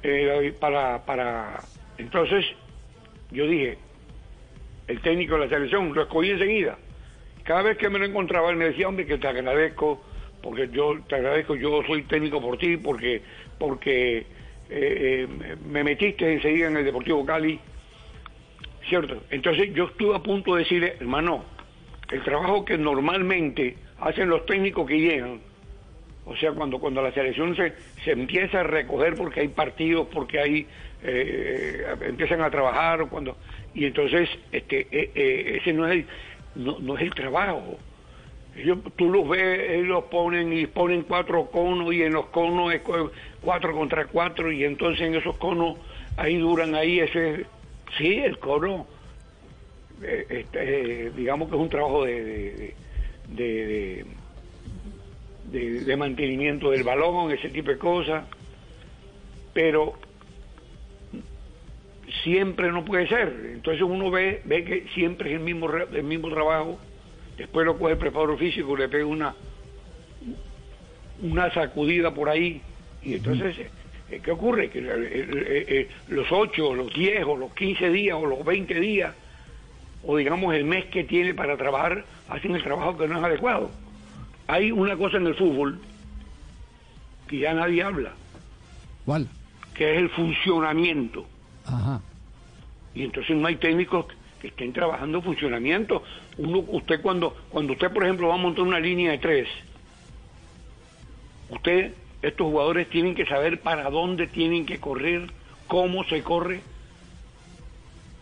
eh, 0.03 0.55
para, 0.59 1.05
para 1.05 1.61
Entonces, 1.99 2.45
yo 3.31 3.47
dije, 3.47 3.79
el 4.87 5.01
técnico 5.01 5.35
de 5.35 5.41
la 5.41 5.49
selección, 5.49 5.93
lo 5.95 6.03
escogí 6.03 6.31
enseguida. 6.31 6.79
Cada 7.45 7.63
vez 7.63 7.77
que 7.77 7.91
me 7.91 7.99
lo 7.99 8.07
encontraba, 8.07 8.51
él 8.51 8.57
me 8.57 8.67
decía, 8.67 8.89
hombre, 8.89 9.07
que 9.07 9.19
te 9.19 9.29
agradezco, 9.29 10.03
porque 10.43 10.69
yo 10.73 10.99
te 11.09 11.17
agradezco, 11.17 11.57
yo 11.57 11.83
soy 11.87 12.03
técnico 12.05 12.41
por 12.41 12.57
ti, 12.57 12.77
porque, 12.79 13.21
porque 13.59 14.27
eh, 14.71 15.27
me 15.67 15.85
metiste 15.85 16.33
enseguida 16.33 16.69
en 16.69 16.77
el 16.79 16.85
Deportivo 16.85 17.25
Cali, 17.27 17.61
¿cierto? 18.89 19.23
Entonces 19.31 19.73
yo 19.75 19.85
estuve 19.85 20.17
a 20.17 20.21
punto 20.23 20.55
de 20.55 20.63
decirle, 20.63 20.95
hermano, 21.01 21.45
el 22.11 22.23
trabajo 22.23 22.65
que 22.65 22.79
normalmente 22.79 23.77
hacen 24.01 24.29
los 24.29 24.47
técnicos 24.47 24.87
que 24.89 24.99
llegan, 24.99 25.41
o 26.25 26.37
sea, 26.37 26.53
cuando, 26.53 26.79
cuando 26.79 27.03
la 27.03 27.13
selección 27.13 27.57
se, 27.57 27.73
se 28.05 28.13
empieza 28.13 28.61
a 28.61 28.63
recoger 28.63 29.15
porque 29.15 29.41
hay 29.41 29.49
partidos, 29.49 30.09
porque 30.13 30.39
hay 30.39 30.67
eh, 31.03 31.85
empiezan 32.03 32.43
a 32.43 32.51
trabajar, 32.51 33.09
cuando 33.09 33.37
y 33.75 33.85
entonces 33.87 34.29
este 34.53 34.81
eh, 34.91 35.11
eh, 35.15 35.59
ese 35.61 35.73
no 35.73 35.87
es 35.87 35.93
el, 35.93 36.07
no, 36.55 36.79
no 36.81 36.97
es 36.97 37.03
el 37.03 37.15
trabajo. 37.15 37.79
Ellos, 38.57 38.79
tú 38.97 39.09
los 39.11 39.29
ves, 39.29 39.71
ellos 39.71 40.05
ponen 40.11 40.53
y 40.53 40.67
ponen 40.67 41.03
cuatro 41.03 41.47
conos 41.51 41.95
y 41.95 42.03
en 42.03 42.13
los 42.15 42.27
conos 42.27 42.75
es 42.75 42.81
cu- 42.81 43.11
cuatro 43.41 43.73
contra 43.73 44.07
cuatro 44.07 44.51
y 44.51 44.65
entonces 44.65 45.07
en 45.07 45.15
esos 45.15 45.37
conos 45.37 45.77
ahí 46.17 46.37
duran 46.37 46.75
ahí 46.75 46.99
ese 46.99 47.47
sí 47.97 48.17
el 48.19 48.39
cono 48.39 48.87
eh, 50.03 50.27
este, 50.29 51.11
digamos 51.11 51.49
que 51.49 51.57
es 51.57 51.61
un 51.61 51.69
trabajo 51.71 52.05
de 52.05 52.23
de, 52.23 52.75
de, 53.29 53.45
de- 53.67 54.07
de- 55.53 55.81
de 55.81 55.97
mantenimiento 55.97 56.71
del 56.71 56.83
balón, 56.85 57.31
ese 57.33 57.49
tipo 57.49 57.71
de 57.71 57.79
cosas, 57.79 58.25
pero 59.55 59.95
siempre 62.23 62.71
no 62.71 62.85
puede 62.85 63.07
ser. 63.09 63.53
Entonces 63.55 63.83
uno 63.83 64.11
ve, 64.11 64.41
ve 64.45 64.65
que 64.65 64.87
siempre 64.95 65.31
es 65.31 65.37
el 65.37 65.43
mismo, 65.45 65.71
el 65.71 66.05
mismo 66.05 66.29
trabajo, 66.31 66.79
después 67.37 67.65
lo 67.67 67.79
coge 67.79 67.93
el 67.93 67.99
preparador 67.99 68.39
físico, 68.39 68.77
le 68.77 68.89
pega 68.89 69.07
una, 69.07 69.35
una 71.23 71.53
sacudida 71.53 72.13
por 72.15 72.29
ahí, 72.29 72.61
y 73.03 73.15
entonces, 73.15 73.57
¿qué 74.09 74.31
ocurre? 74.31 74.71
Que 74.71 74.79
eh, 74.79 74.85
eh, 74.89 75.65
eh, 75.69 75.89
los 76.09 76.31
8, 76.31 76.75
los 76.75 76.93
10, 76.93 77.25
o 77.25 77.37
los 77.37 77.53
15 77.53 77.91
días, 77.91 78.17
o 78.17 78.27
los 78.27 78.45
20 78.45 78.81
días, 78.81 79.15
o 80.05 80.17
digamos 80.17 80.55
el 80.55 80.65
mes 80.65 80.87
que 80.87 81.05
tiene 81.05 81.35
para 81.35 81.57
trabajar, 81.57 82.05
hacen 82.29 82.55
el 82.55 82.63
trabajo 82.63 82.97
que 82.97 83.07
no 83.07 83.19
es 83.19 83.25
adecuado. 83.25 83.71
Hay 84.47 84.71
una 84.73 84.97
cosa 84.97 85.19
en 85.19 85.27
el 85.27 85.35
fútbol 85.35 85.79
que 87.27 87.39
ya 87.39 87.53
nadie 87.53 87.83
habla, 87.83 88.13
¿Cuál? 89.05 89.29
que 89.75 89.93
es 89.93 89.99
el 89.99 90.09
funcionamiento. 90.11 91.27
Ajá. 91.67 92.01
y 92.95 93.03
entonces 93.03 93.37
no 93.37 93.47
hay 93.47 93.57
técnicos 93.57 94.07
que 94.41 94.49
estén 94.49 94.73
trabajando 94.73 95.21
funcionamiento. 95.21 96.03
Uno, 96.39 96.61
usted 96.69 97.03
cuando, 97.03 97.37
cuando 97.51 97.75
usted 97.75 97.93
por 97.93 98.05
ejemplo 98.05 98.29
va 98.29 98.35
a 98.35 98.39
montar 98.39 98.65
una 98.65 98.81
línea 98.81 99.11
de 99.11 99.19
tres, 99.19 99.49
usted, 101.51 101.93
estos 102.23 102.47
jugadores 102.47 102.89
tienen 102.89 103.15
que 103.15 103.27
saber 103.27 103.61
para 103.61 103.91
dónde 103.91 104.27
tienen 104.27 104.67
que 104.67 104.79
correr, 104.81 105.31
cómo 105.67 106.05
se 106.05 106.23
corre. 106.23 106.61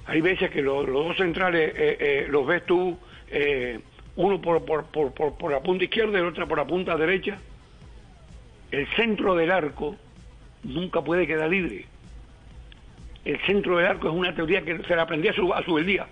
Hay 0.07 0.21
veces 0.21 0.50
que 0.50 0.62
lo- 0.62 0.87
los 0.87 1.07
dos 1.09 1.17
centrales 1.17 1.73
eh, 1.75 1.97
eh, 2.00 2.26
los 2.29 2.47
ves 2.47 2.65
tú, 2.67 2.97
eh, 3.31 3.81
uno 4.17 4.41
por, 4.41 4.65
por, 4.65 4.85
por, 4.87 5.12
por, 5.12 5.50
la 5.53 5.61
punta 5.61 5.85
izquierda 5.85 6.19
y 6.19 6.21
el 6.21 6.26
otro 6.29 6.47
por 6.47 6.59
la 6.59 6.67
punta 6.67 6.97
derecha. 6.97 7.38
El 8.71 8.87
centro 8.95 9.35
del 9.35 9.50
arco 9.50 9.97
nunca 10.62 11.00
puede 11.03 11.26
quedar 11.26 11.49
libre 11.49 11.87
el 13.25 13.41
centro 13.41 13.76
del 13.76 13.87
arco 13.87 14.09
es 14.09 14.15
una 14.15 14.33
teoría 14.37 14.62
que 14.62 14.79
se 14.85 14.95
la 14.95 15.03
aprendí 15.03 15.26
a 15.26 15.33
su, 15.33 15.53
a 15.53 15.61
día. 15.83 16.07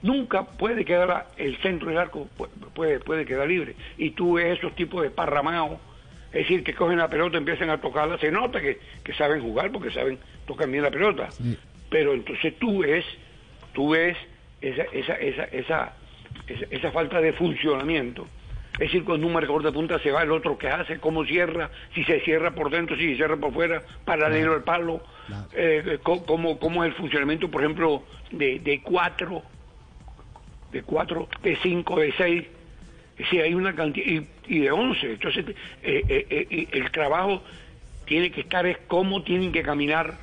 Nunca 0.00 0.44
puede 0.44 0.82
quedar 0.86 1.26
el 1.36 1.58
centro 1.58 1.90
del 1.90 1.98
arco 1.98 2.26
pu- 2.38 2.48
puede 2.72 2.98
puede 2.98 3.26
quedar 3.26 3.46
libre 3.46 3.74
y 3.98 4.12
tú 4.12 4.34
ves 4.34 4.56
esos 4.56 4.74
tipos 4.74 5.02
de 5.02 5.10
parramados 5.10 5.78
es 6.28 6.40
decir 6.40 6.62
que 6.62 6.74
cogen 6.74 6.98
la 6.98 7.08
pelota 7.08 7.38
empiezan 7.38 7.70
a 7.70 7.80
tocarla 7.80 8.18
se 8.18 8.30
nota 8.30 8.60
que, 8.60 8.78
que 9.02 9.14
saben 9.14 9.40
jugar 9.40 9.72
porque 9.72 9.90
saben 9.90 10.18
tocar 10.46 10.68
bien 10.68 10.82
la 10.82 10.90
pelota. 10.90 11.28
Pero 11.90 12.12
entonces 12.12 12.54
tú 12.58 12.80
ves 12.80 13.04
tú 13.72 13.90
ves 13.90 14.16
esa 14.60 14.82
esa 14.92 15.14
esa 15.14 15.44
esa 15.44 15.92
esa, 16.46 16.66
esa 16.70 16.90
falta 16.92 17.20
de 17.20 17.32
funcionamiento. 17.32 18.26
Es 18.74 18.92
decir, 18.92 19.04
cuando 19.04 19.26
un 19.26 19.32
marcador 19.32 19.64
de 19.64 19.72
punta 19.72 19.98
se 19.98 20.12
va, 20.12 20.22
el 20.22 20.30
otro 20.30 20.56
que 20.56 20.68
hace, 20.68 21.00
cómo 21.00 21.24
cierra, 21.24 21.68
si 21.94 22.04
se 22.04 22.20
cierra 22.20 22.52
por 22.52 22.70
dentro, 22.70 22.96
si 22.96 23.10
se 23.10 23.16
cierra 23.16 23.36
por 23.36 23.52
fuera, 23.52 23.82
paralelo 24.04 24.54
al 24.54 24.62
palo, 24.62 25.02
eh, 25.52 25.98
cómo, 26.02 26.60
cómo 26.60 26.84
es 26.84 26.90
el 26.90 26.96
funcionamiento, 26.96 27.50
por 27.50 27.62
ejemplo, 27.62 28.04
de, 28.30 28.60
de 28.60 28.80
cuatro, 28.80 29.42
de 30.70 30.82
cuatro, 30.84 31.28
de 31.42 31.56
cinco, 31.56 31.98
de 31.98 32.12
seis, 32.12 32.46
si 33.30 33.38
hay 33.38 33.54
una 33.54 33.74
cantidad, 33.74 34.06
y, 34.06 34.26
y 34.46 34.58
de 34.60 34.70
once. 34.70 35.12
Entonces, 35.12 35.44
eh, 35.82 36.02
eh, 36.08 36.26
eh, 36.50 36.68
el 36.72 36.90
trabajo 36.90 37.42
tiene 38.06 38.30
que 38.30 38.42
estar 38.42 38.66
es 38.66 38.78
cómo 38.86 39.22
tienen 39.22 39.52
que 39.52 39.62
caminar, 39.62 40.16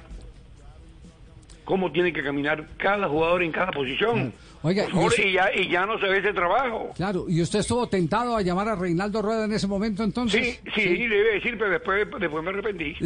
cómo 1.64 1.92
tiene 1.92 2.14
que 2.14 2.24
caminar 2.24 2.66
cada 2.78 3.08
jugador 3.08 3.44
en 3.44 3.52
cada 3.52 3.72
posición. 3.72 4.34
Oiga, 4.64 4.86
Por 4.86 4.94
favor, 4.94 5.14
y 5.20 5.34
ya, 5.34 5.54
y 5.54 5.70
ya 5.70 5.86
no 5.86 6.00
se 6.00 6.08
ve 6.08 6.18
ese 6.18 6.34
trabajo. 6.34 6.92
Claro, 6.96 7.26
¿y 7.30 7.40
usted 7.40 7.60
estuvo 7.60 7.88
tentado 7.88 8.36
a 8.36 8.42
llamar 8.42 8.70
a 8.70 8.76
Reinaldo 8.76 9.22
Rueda 9.22 9.46
en 9.46 9.54
ese 9.54 9.68
momento 9.68 10.04
entonces? 10.04 10.60
Sí, 10.64 10.72
sí, 10.74 11.08
le 11.08 11.20
iba 11.20 11.30
a 11.30 11.34
decir, 11.36 11.56
pero 11.56 11.70
después, 11.70 12.08
después 12.20 12.44
me 12.44 12.50
arrepentí. 12.50 12.96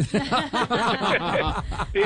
Sí. 1.92 2.00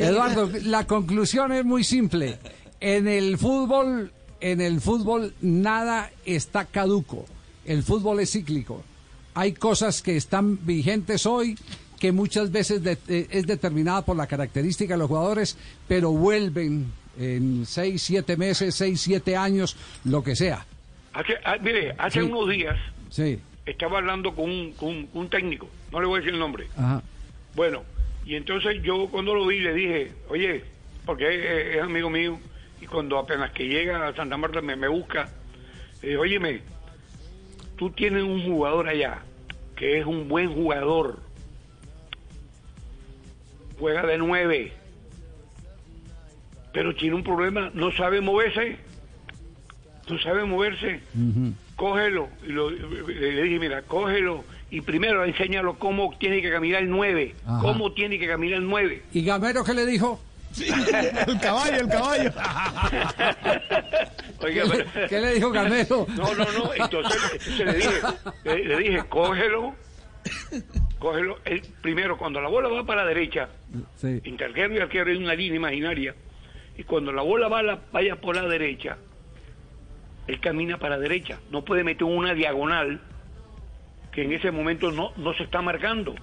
Eduardo, 0.00 0.48
la 0.64 0.86
conclusión 0.86 1.52
es 1.52 1.64
muy 1.64 1.84
simple. 1.84 2.38
En 2.80 3.08
el 3.08 3.36
fútbol, 3.38 4.12
en 4.40 4.60
el 4.60 4.80
fútbol 4.80 5.34
nada 5.40 6.10
está 6.24 6.64
caduco. 6.66 7.26
El 7.64 7.82
fútbol 7.82 8.20
es 8.20 8.32
cíclico. 8.32 8.82
Hay 9.34 9.52
cosas 9.52 10.02
que 10.02 10.16
están 10.16 10.64
vigentes 10.66 11.26
hoy 11.26 11.56
que 11.98 12.12
muchas 12.12 12.52
veces 12.52 12.82
de- 12.82 12.98
eh, 13.08 13.26
es 13.30 13.46
determinada 13.46 14.02
por 14.04 14.16
la 14.16 14.26
característica 14.26 14.94
de 14.94 14.98
los 14.98 15.08
jugadores, 15.08 15.56
pero 15.88 16.10
vuelven 16.12 16.92
en 17.18 17.64
seis, 17.66 18.02
siete 18.02 18.36
meses, 18.36 18.74
seis, 18.74 19.00
siete 19.00 19.36
años, 19.36 19.76
lo 20.04 20.22
que 20.22 20.36
sea. 20.36 20.66
Hace, 21.14 21.34
ah, 21.44 21.56
mire, 21.62 21.94
hace 21.96 22.20
Sí. 22.20 22.26
unos 22.26 22.48
días 22.50 22.76
Sí. 23.10 23.38
estaba 23.64 23.98
hablando 23.98 24.34
con 24.34 24.50
un, 24.50 24.72
con 24.72 24.88
un- 24.90 25.08
un 25.14 25.28
técnico, 25.30 25.68
no 25.92 26.00
le 26.00 26.06
voy 26.06 26.16
a 26.16 26.20
decir 26.20 26.34
el 26.34 26.40
nombre. 26.40 26.66
Ajá. 26.76 27.02
Bueno, 27.54 27.82
y 28.26 28.34
entonces 28.34 28.82
yo 28.82 29.06
cuando 29.10 29.34
lo 29.34 29.46
vi 29.46 29.60
le 29.60 29.72
dije, 29.72 30.12
oye, 30.28 30.64
porque 31.06 31.24
es, 31.70 31.76
es 31.76 31.82
amigo 31.82 32.10
mío, 32.10 32.38
y 32.84 32.86
cuando 32.86 33.18
apenas 33.18 33.50
que 33.52 33.66
llega 33.66 34.06
a 34.06 34.14
Santa 34.14 34.36
Marta 34.36 34.60
me, 34.60 34.76
me 34.76 34.88
busca, 34.88 35.26
le 36.02 36.08
dije, 36.08 36.18
óyeme, 36.18 36.60
tú 37.78 37.88
tienes 37.90 38.22
un 38.22 38.44
jugador 38.44 38.88
allá, 38.88 39.20
que 39.74 39.98
es 40.00 40.04
un 40.06 40.28
buen 40.28 40.52
jugador, 40.52 41.18
juega 43.78 44.04
de 44.04 44.18
nueve, 44.18 44.72
pero 46.74 46.94
tiene 46.94 47.16
un 47.16 47.24
problema, 47.24 47.70
no 47.72 47.90
sabe 47.92 48.20
moverse, 48.20 48.76
no 50.10 50.18
sabe 50.18 50.44
moverse, 50.44 51.00
cógelo, 51.76 52.28
y 52.46 52.52
lo- 52.52 52.68
le 52.70 53.42
dije, 53.44 53.58
mira, 53.58 53.80
cógelo, 53.80 54.44
y 54.70 54.82
primero 54.82 55.24
enséñalo 55.24 55.78
cómo 55.78 56.14
tiene 56.18 56.42
que 56.42 56.50
caminar 56.50 56.82
el 56.82 56.90
nueve, 56.90 57.34
Ajá. 57.46 57.62
cómo 57.62 57.92
tiene 57.94 58.18
que 58.18 58.26
caminar 58.26 58.58
el 58.58 58.68
nueve. 58.68 59.02
¿Y 59.14 59.24
Gamero 59.24 59.64
qué 59.64 59.72
le 59.72 59.86
dijo? 59.86 60.20
el 61.26 61.40
caballo, 61.40 61.76
el 61.80 61.88
caballo. 61.88 62.30
Oiga, 64.40 64.62
¿Qué, 64.64 64.70
pero- 64.70 65.08
qué 65.08 65.20
le 65.20 65.34
dijo 65.34 65.50
Gamero? 65.50 66.06
No, 66.16 66.34
no, 66.34 66.44
no. 66.52 66.74
Entonces, 66.74 67.22
entonces 67.32 67.66
le 67.66 67.72
dije, 67.74 67.90
le, 68.44 68.64
le 68.64 68.76
dije, 68.78 69.02
cógelo, 69.08 69.74
cógelo. 70.98 71.38
El, 71.44 71.60
primero, 71.82 72.16
cuando 72.18 72.40
la 72.40 72.48
bola 72.48 72.68
va 72.68 72.84
para 72.84 73.02
la 73.02 73.08
derecha, 73.08 73.48
Sí. 73.96 74.20
arquero 74.44 74.74
y 74.74 74.78
arquero 74.78 75.10
hay 75.10 75.16
una 75.16 75.34
línea 75.34 75.56
imaginaria, 75.56 76.14
y 76.76 76.84
cuando 76.84 77.12
la 77.12 77.22
bola 77.22 77.48
va 77.48 77.62
la- 77.62 77.78
vaya 77.92 78.16
por 78.16 78.36
la 78.36 78.42
derecha, 78.46 78.96
él 80.26 80.40
camina 80.40 80.78
para 80.78 80.96
la 80.96 81.02
derecha. 81.02 81.38
No 81.50 81.64
puede 81.64 81.84
meter 81.84 82.04
una 82.04 82.34
diagonal 82.34 83.00
que 84.12 84.22
en 84.24 84.32
ese 84.32 84.50
momento 84.50 84.90
no, 84.92 85.12
no 85.16 85.34
se 85.34 85.44
está 85.44 85.62
marcando. 85.62 86.14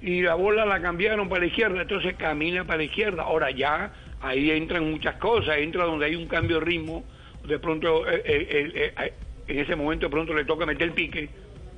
Y 0.00 0.22
la 0.22 0.34
bola 0.34 0.66
la 0.66 0.80
cambiaron 0.80 1.28
para 1.28 1.40
la 1.40 1.46
izquierda, 1.46 1.82
entonces 1.82 2.14
camina 2.16 2.64
para 2.64 2.78
la 2.78 2.84
izquierda. 2.84 3.22
Ahora 3.22 3.50
ya 3.50 3.92
ahí 4.20 4.50
entran 4.50 4.90
muchas 4.90 5.16
cosas, 5.16 5.58
entra 5.58 5.84
donde 5.84 6.06
hay 6.06 6.14
un 6.14 6.26
cambio 6.26 6.60
de 6.60 6.64
ritmo, 6.64 7.04
de 7.46 7.58
pronto 7.58 8.08
eh, 8.08 8.22
eh, 8.24 8.92
eh, 8.96 9.12
en 9.48 9.58
ese 9.58 9.76
momento 9.76 10.06
de 10.06 10.10
pronto 10.10 10.34
le 10.34 10.44
toca 10.44 10.66
meter 10.66 10.88
el 10.88 10.92
pique 10.92 11.28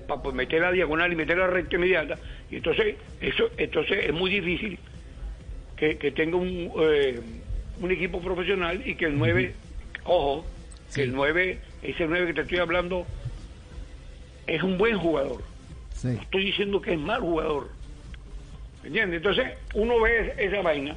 para 0.07 0.23
pues, 0.23 0.35
meter 0.35 0.63
la 0.63 0.73
diagonal 0.73 1.13
y 1.13 1.17
meter 1.17 1.39
la 1.39 1.47
recta 1.47 1.77
inmediata. 1.77 2.19
Y 2.51 2.57
entonces 2.57 2.97
eso 3.21 3.51
entonces 3.57 4.07
es 4.07 4.13
muy 4.13 4.31
difícil 4.31 4.79
que, 5.77 5.97
que 5.97 6.11
tenga 6.11 6.37
un, 6.37 6.73
eh, 6.81 7.21
un 7.81 7.91
equipo 7.91 8.21
profesional 8.21 8.83
y 8.85 8.95
que 8.97 9.05
el 9.05 9.19
9, 9.19 9.55
ojo, 10.05 10.45
que 10.95 11.03
el 11.03 11.13
9, 11.13 11.59
ese 11.83 12.07
9 12.07 12.27
que 12.27 12.35
te 12.35 12.41
estoy 12.41 12.59
hablando, 12.59 13.07
es 14.47 14.63
un 14.63 14.79
buen 14.79 14.99
jugador. 14.99 15.43
Sí. 15.93 16.09
No 16.09 16.23
estoy 16.23 16.45
diciendo 16.47 16.81
que 16.81 16.95
es 16.95 16.99
mal 16.99 17.21
jugador. 17.21 17.69
¿Entiendes? 18.85 19.19
Entonces, 19.19 19.49
uno 19.75 20.01
ve 20.01 20.35
esa 20.39 20.63
vaina 20.63 20.97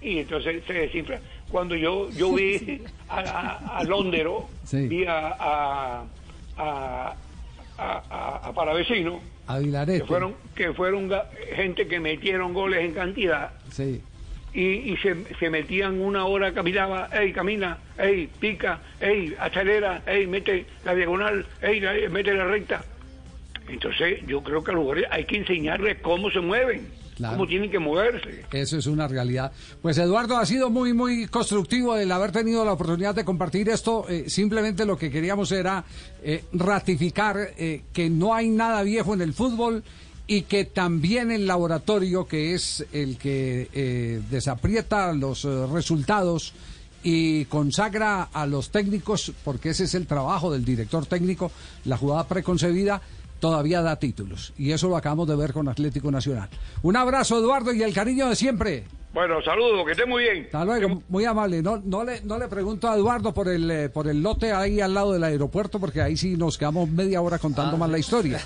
y 0.00 0.18
entonces 0.18 0.62
se 0.66 0.72
desinfla. 0.72 1.20
Cuando 1.50 1.74
yo 1.76 2.10
yo 2.10 2.32
vi 2.32 2.82
a, 3.08 3.18
a, 3.20 3.78
a 3.78 3.84
Londero, 3.84 4.48
Sí. 4.64 4.86
vi 4.88 5.04
a, 5.04 5.28
a, 5.38 6.04
a, 6.56 7.14
A 9.46 9.58
que 9.58 9.64
Vilarete. 9.64 10.04
fueron, 10.06 10.34
que 10.54 10.72
fueron 10.72 11.10
gente 11.54 11.86
que 11.88 11.98
metieron 12.00 12.54
goles 12.54 12.80
en 12.84 12.92
cantidad 12.94 13.50
Sí. 13.72 14.00
y, 14.54 14.92
y 14.92 14.96
se, 14.98 15.16
se 15.38 15.50
metían 15.50 16.00
una 16.00 16.24
hora, 16.24 16.52
caminaba, 16.54 17.08
ey, 17.12 17.32
camina, 17.32 17.78
ey, 17.98 18.28
pica, 18.38 18.80
ey, 19.00 19.34
acelera, 19.40 20.02
ey, 20.06 20.26
mete 20.28 20.66
la 20.84 20.94
diagonal, 20.94 21.46
ey, 21.62 21.80
la- 21.80 22.08
mete 22.10 22.32
la 22.32 22.44
recta. 22.46 22.84
Entonces, 23.72 24.20
yo 24.26 24.42
creo 24.42 24.62
que 24.64 24.70
a 24.70 24.74
los 24.74 24.82
jugadores 24.82 25.08
hay 25.10 25.24
que 25.24 25.36
enseñarles 25.36 25.98
cómo 26.02 26.30
se 26.30 26.40
mueven, 26.40 26.88
Claro. 27.16 27.36
cómo 27.36 27.46
tienen 27.46 27.70
que 27.70 27.78
moverse. 27.78 28.44
Eso 28.52 28.78
es 28.78 28.86
una 28.86 29.06
realidad. 29.06 29.52
Pues 29.82 29.98
Eduardo 29.98 30.38
ha 30.38 30.46
sido 30.46 30.70
muy, 30.70 30.94
muy 30.94 31.26
constructivo 31.26 31.96
el 31.96 32.10
haber 32.12 32.32
tenido 32.32 32.64
la 32.64 32.72
oportunidad 32.72 33.14
de 33.14 33.24
compartir 33.24 33.68
esto. 33.68 34.06
Eh, 34.08 34.24
simplemente 34.28 34.86
lo 34.86 34.96
que 34.96 35.10
queríamos 35.10 35.52
era 35.52 35.84
eh, 36.22 36.44
ratificar 36.52 37.36
eh, 37.58 37.82
que 37.92 38.08
no 38.08 38.34
hay 38.34 38.48
nada 38.48 38.82
viejo 38.82 39.12
en 39.14 39.20
el 39.20 39.34
fútbol 39.34 39.84
y 40.26 40.42
que 40.42 40.64
también 40.64 41.30
el 41.30 41.46
laboratorio, 41.46 42.26
que 42.26 42.54
es 42.54 42.86
el 42.92 43.18
que 43.18 44.20
desaprieta 44.30 45.12
los 45.12 45.42
resultados 45.72 46.54
y 47.02 47.46
consagra 47.46 48.24
a 48.32 48.46
los 48.46 48.70
técnicos, 48.70 49.32
porque 49.44 49.70
ese 49.70 49.84
es 49.84 49.94
el 49.94 50.06
trabajo 50.06 50.52
del 50.52 50.64
director 50.64 51.04
técnico, 51.06 51.50
la 51.84 51.96
jugada 51.96 52.28
preconcebida, 52.28 53.00
todavía 53.40 53.82
da 53.82 53.96
títulos. 53.98 54.52
Y 54.56 54.70
eso 54.72 54.88
lo 54.88 54.96
acabamos 54.96 55.26
de 55.26 55.36
ver 55.36 55.52
con 55.52 55.66
Atlético 55.68 56.10
Nacional. 56.10 56.48
Un 56.82 56.96
abrazo, 56.96 57.38
Eduardo, 57.38 57.72
y 57.72 57.82
el 57.82 57.92
cariño 57.92 58.28
de 58.28 58.36
siempre. 58.36 58.84
Bueno, 59.12 59.42
saludos, 59.42 59.84
que 59.84 59.90
esté 59.90 60.06
muy 60.06 60.22
bien. 60.22 60.44
Hasta 60.44 60.64
luego, 60.64 61.02
muy 61.08 61.24
amable. 61.24 61.60
No, 61.62 61.82
no, 61.84 62.04
le, 62.04 62.20
no 62.20 62.38
le 62.38 62.46
pregunto 62.46 62.88
a 62.88 62.94
Eduardo 62.94 63.34
por 63.34 63.48
el, 63.48 63.68
eh, 63.68 63.88
por 63.88 64.06
el 64.06 64.22
lote 64.22 64.52
ahí 64.52 64.80
al 64.80 64.94
lado 64.94 65.12
del 65.14 65.24
aeropuerto, 65.24 65.80
porque 65.80 66.00
ahí 66.00 66.16
sí 66.16 66.36
nos 66.36 66.56
quedamos 66.56 66.88
media 66.88 67.20
hora 67.20 67.40
contando 67.40 67.76
más 67.76 67.90
la 67.90 67.98
historia. 67.98 68.38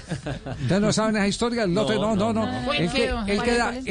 ¿Ustedes 0.62 0.80
no 0.80 0.90
saben 0.90 1.16
esa 1.16 1.28
historia? 1.28 1.64
El 1.64 1.74
lote, 1.74 1.96
no, 1.96 2.16
no, 2.16 2.32
no. 2.32 2.46
Muy 2.46 2.78
Él, 2.78 2.90
que- 2.90 3.04
él 3.08 3.12
¿Cuál 3.14 3.30
es, 3.30 3.42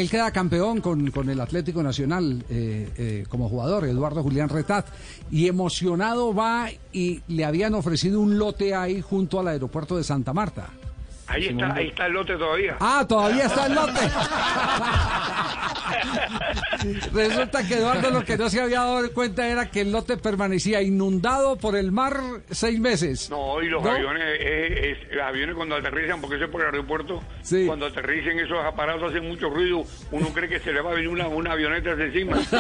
queda, 0.09 0.27
él 0.29 0.31
campeón 0.33 0.81
con, 0.81 1.11
con 1.11 1.29
el 1.29 1.39
Atlético 1.41 1.83
Nacional 1.83 2.43
eh, 2.49 2.89
eh, 2.97 3.25
como 3.29 3.49
jugador, 3.49 3.85
Eduardo 3.85 4.23
Julián 4.23 4.49
Retat. 4.49 4.87
Y 5.29 5.47
emocionado 5.47 6.33
va 6.33 6.69
y 6.91 7.21
le 7.27 7.45
habían 7.45 7.75
ofrecido 7.75 8.19
un 8.19 8.39
lote 8.39 8.73
ahí 8.73 8.99
junto 8.99 9.39
al 9.39 9.49
aeropuerto 9.49 9.95
de 9.95 10.03
Santa 10.03 10.33
Marta. 10.33 10.69
Ahí 11.33 11.47
está, 11.47 11.73
ahí 11.73 11.87
está 11.87 12.05
el 12.05 12.13
lote 12.13 12.37
todavía. 12.37 12.77
Ah, 12.79 13.03
todavía 13.07 13.45
está 13.45 13.65
el 13.65 13.73
lote. 13.73 13.99
Resulta 17.13 17.65
que 17.67 17.75
Eduardo 17.75 18.09
lo 18.11 18.23
que 18.25 18.37
no 18.37 18.49
se 18.49 18.59
había 18.61 18.79
dado 18.81 19.11
cuenta 19.13 19.47
era 19.47 19.69
que 19.69 19.81
el 19.81 19.91
lote 19.91 20.17
permanecía 20.17 20.81
inundado 20.81 21.55
por 21.57 21.75
el 21.75 21.91
mar 21.91 22.19
seis 22.51 22.79
meses. 22.79 23.29
No, 23.29 23.61
y 23.61 23.69
los 23.69 23.83
¿No? 23.83 23.91
aviones, 23.91 24.23
eh, 24.39 24.91
es- 24.91 25.15
los 25.15 25.23
aviones 25.23 25.55
cuando 25.55 25.75
aterrizan, 25.75 26.19
porque 26.21 26.35
eso 26.35 26.45
es 26.45 26.51
por 26.51 26.61
el 26.61 26.67
aeropuerto, 26.67 27.21
Sí. 27.41 27.65
cuando 27.65 27.85
aterricen 27.85 28.39
esos 28.39 28.57
aparatos 28.65 29.11
hacen 29.11 29.27
mucho 29.27 29.49
ruido, 29.49 29.83
uno 30.11 30.27
cree 30.33 30.49
que 30.49 30.59
se 30.59 30.71
le 30.73 30.81
va 30.81 30.91
a 30.91 30.93
venir 30.95 31.09
una, 31.09 31.27
una 31.27 31.51
avioneta 31.53 31.95
de 31.95 32.05
encima. 32.07 32.37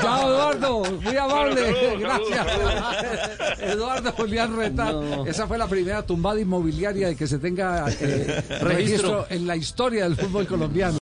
Chao, 0.00 0.28
Eduardo. 0.28 0.82
Muy 1.02 1.16
amable. 1.16 1.60
Bueno, 1.62 1.76
saludos, 1.76 2.00
Gracias. 2.00 2.46
saludos, 2.46 3.60
Eduardo 3.60 4.12
Julián 4.12 4.56
Retat. 4.56 4.94
Esa 5.26 5.46
fue 5.46 5.58
la 5.58 5.68
primera 5.68 6.02
tumbada 6.04 6.40
inmobiliaria 6.40 7.08
de 7.08 7.16
que 7.16 7.26
se 7.26 7.38
tenga 7.38 7.86
eh, 8.00 8.42
registro 8.60 9.26
en 9.30 9.46
la 9.46 9.56
historia 9.56 10.04
del 10.04 10.16
fútbol 10.16 10.46
colombiano. 10.46 10.98